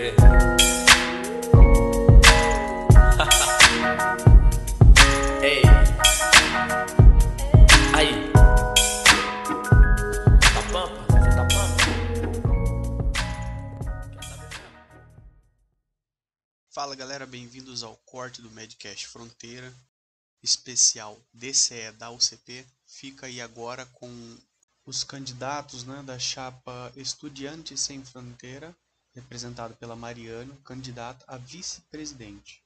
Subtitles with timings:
[5.44, 5.60] Ei.
[7.94, 8.32] Aí.
[10.40, 11.04] Tá pampa?
[11.12, 11.84] Você tá pampa?
[16.70, 19.70] Fala galera, bem-vindos ao corte do Medcast Fronteira,
[20.42, 22.64] especial DCE da UCP.
[22.86, 24.38] Fica aí agora com
[24.86, 28.74] os candidatos né, da chapa Estudiantes Sem Fronteira,
[29.14, 32.62] representado pela Mariano, candidata a vice-presidente.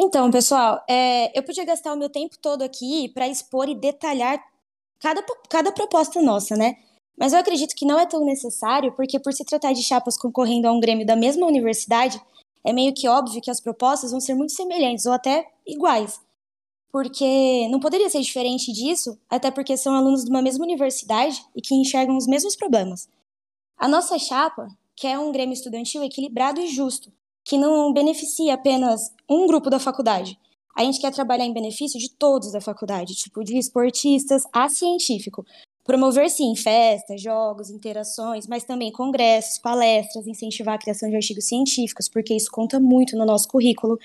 [0.00, 4.40] Então, pessoal, é, eu podia gastar o meu tempo todo aqui para expor e detalhar
[5.00, 6.76] cada, cada proposta nossa, né?
[7.18, 10.68] Mas eu acredito que não é tão necessário, porque por se tratar de chapas concorrendo
[10.68, 12.22] a um grêmio da mesma universidade,
[12.64, 16.20] é meio que óbvio que as propostas vão ser muito semelhantes ou até iguais.
[16.92, 21.60] Porque não poderia ser diferente disso, até porque são alunos de uma mesma universidade e
[21.60, 23.08] que enxergam os mesmos problemas.
[23.76, 27.12] A nossa chapa quer um grêmio estudantil equilibrado e justo,
[27.44, 30.38] que não beneficia apenas um grupo da faculdade.
[30.76, 35.44] A gente quer trabalhar em benefício de todos da faculdade, tipo de esportistas a científico.
[35.84, 42.08] Promover, sim, festas, jogos, interações, mas também congressos, palestras, incentivar a criação de artigos científicos,
[42.08, 43.98] porque isso conta muito no nosso currículo.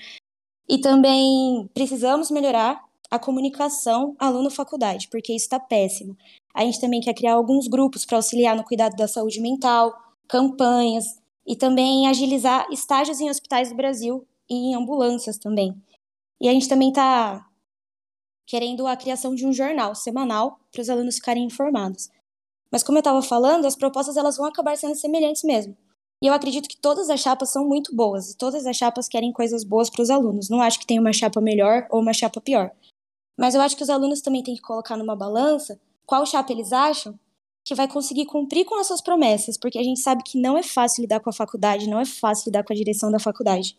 [0.68, 6.16] E também precisamos melhorar a comunicação aluno-faculdade, porque isso está péssimo.
[6.54, 9.92] A gente também quer criar alguns grupos para auxiliar no cuidado da saúde mental,
[10.28, 15.74] campanhas, e também agilizar estágios em hospitais do Brasil e em ambulâncias também.
[16.40, 17.46] E a gente também está
[18.46, 22.10] querendo a criação de um jornal semanal para os alunos ficarem informados.
[22.70, 25.76] Mas como eu estava falando, as propostas elas vão acabar sendo semelhantes mesmo.
[26.22, 29.32] E eu acredito que todas as chapas são muito boas e todas as chapas querem
[29.32, 30.48] coisas boas para os alunos.
[30.48, 32.70] Não acho que tem uma chapa melhor ou uma chapa pior.
[33.38, 36.72] Mas eu acho que os alunos também têm que colocar numa balança qual chapa eles
[36.72, 37.18] acham
[37.64, 40.62] que vai conseguir cumprir com as suas promessas, porque a gente sabe que não é
[40.62, 43.76] fácil lidar com a faculdade, não é fácil lidar com a direção da faculdade.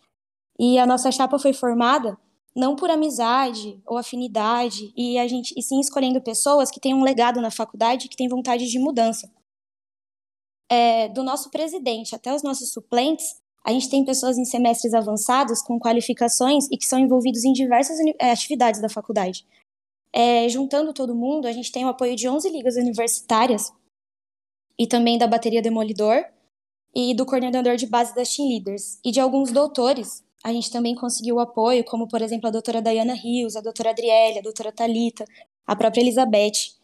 [0.58, 2.18] E a nossa chapa foi formada
[2.54, 7.02] não por amizade ou afinidade, e a gente e sim escolhendo pessoas que têm um
[7.02, 9.30] legado na faculdade, que têm vontade de mudança.
[10.68, 15.60] É, do nosso presidente até os nossos suplentes, a gente tem pessoas em semestres avançados
[15.60, 19.46] com qualificações e que são envolvidos em diversas é, atividades da faculdade.
[20.18, 23.70] É, juntando todo mundo, a gente tem o apoio de 11 ligas universitárias
[24.78, 26.24] e também da bateria Demolidor
[26.94, 30.24] e do coordenador de base das Team Leaders e de alguns doutores.
[30.42, 34.38] A gente também conseguiu apoio, como por exemplo a doutora Diana Rios, a doutora Adriele,
[34.38, 35.26] a doutora Talita,
[35.66, 36.74] a própria Elizabeth.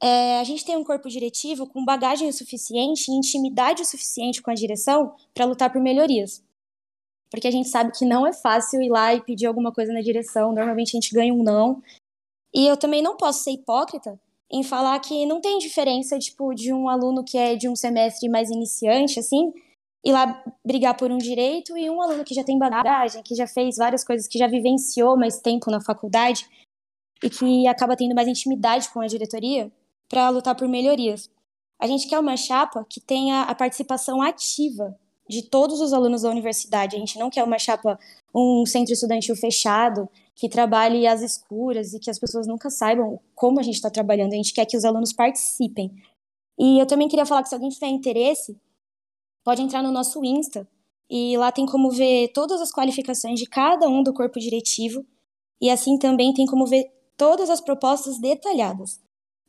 [0.00, 4.40] É, a gente tem um corpo diretivo com bagagem o suficiente e intimidade o suficiente
[4.40, 6.40] com a direção para lutar por melhorias.
[7.30, 10.00] Porque a gente sabe que não é fácil ir lá e pedir alguma coisa na
[10.00, 11.82] direção, normalmente a gente ganha um não,
[12.54, 14.18] e eu também não posso ser hipócrita
[14.50, 18.28] em falar que não tem diferença, tipo, de um aluno que é de um semestre
[18.28, 19.52] mais iniciante, assim,
[20.04, 23.46] ir lá brigar por um direito e um aluno que já tem bagagem, que já
[23.46, 26.46] fez várias coisas, que já vivenciou mais tempo na faculdade
[27.22, 29.70] e que acaba tendo mais intimidade com a diretoria
[30.08, 31.30] para lutar por melhorias.
[31.78, 34.96] A gente quer uma chapa que tenha a participação ativa
[35.28, 36.96] de todos os alunos da universidade.
[36.96, 37.98] A gente não quer uma chapa,
[38.34, 40.08] um centro estudantil fechado,
[40.38, 44.32] que trabalhe às escuras e que as pessoas nunca saibam como a gente está trabalhando.
[44.32, 45.90] A gente quer que os alunos participem.
[46.56, 48.56] E eu também queria falar que se alguém tiver interesse,
[49.44, 50.66] pode entrar no nosso Insta
[51.10, 55.04] e lá tem como ver todas as qualificações de cada um do corpo diretivo
[55.60, 59.00] e assim também tem como ver todas as propostas detalhadas.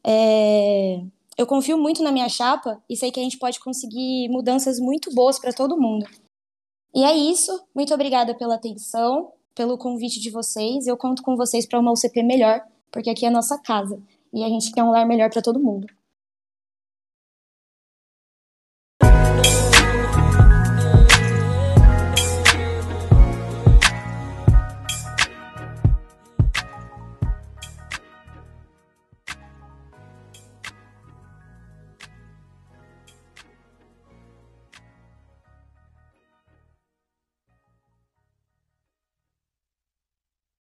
[0.04, 1.04] É...
[1.38, 5.14] Eu confio muito na minha chapa e sei que a gente pode conseguir mudanças muito
[5.14, 6.08] boas para todo mundo.
[6.96, 7.64] E é isso.
[7.76, 10.88] Muito obrigada pela atenção pelo convite de vocês.
[10.88, 12.62] Eu conto com vocês para uma UCP melhor,
[12.92, 14.02] porque aqui é a nossa casa
[14.34, 15.88] e a gente quer um lar melhor para todo mundo.